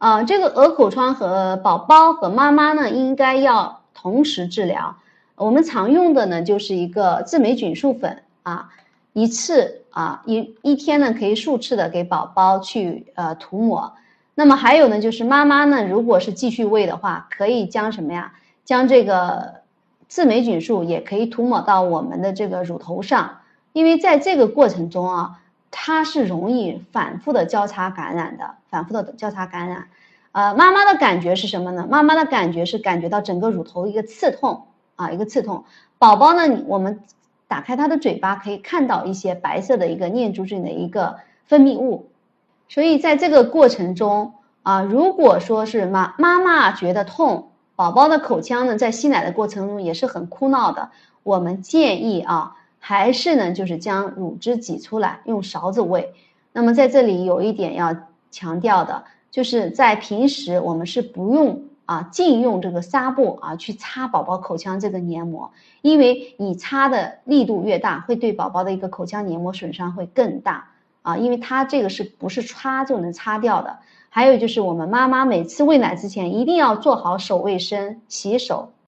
[0.00, 4.96] 啊，这个鹅口疮和宝宝和妈妈呢，应该要同时治疗。
[5.36, 8.70] 我们常用的呢，就是一个制霉菌素粉啊，
[9.12, 13.92] 一次啊一一天呢可以数次的给宝宝去呃涂抹。
[14.34, 18.32] 那么还有呢，就是妈妈呢，如果是继续喂的话，可以将什么呀？
[18.64, 19.56] 将这个
[20.08, 23.40] 制霉菌素也可以涂抹到我们的这个乳头上，
[23.74, 25.36] 因为在这个过程中啊。
[25.70, 29.88] 它是容易反复的交叉感染的，反复的交叉感染，
[30.32, 31.86] 呃，妈妈的感觉是什么呢？
[31.88, 35.64] 妈妈的感觉是感觉到整个乳头一个刺痛啊，一个刺痛。
[35.98, 37.00] 宝宝呢，我们
[37.46, 42.10] 打开他的嘴巴可以看到一些白色的一个念珠菌的一个分泌物，
[42.68, 50.90] 所以在这个过程中啊，如果说是妈妈妈觉得痛，宝宝的口腔呢在吸奶的过程中也是很哭闹的，
[51.22, 52.56] 我们建议啊。
[52.80, 56.12] 还是呢，就是将乳汁挤出来，用勺子喂。
[56.52, 57.94] 那么在这里有一点要
[58.32, 70.68] 强调的，就是在平时我们是不用啊禁用这个纱布啊去擦宝宝口腔这个黏膜，因为你擦的力度越大，会对宝宝的一个口腔黏膜损伤会更大
[71.02, 73.78] 啊，因为它这个是不是擦就能擦掉的？
[74.08, 78.72] 还有就是我们妈妈每次喂奶之前一定要做好手卫生，洗手。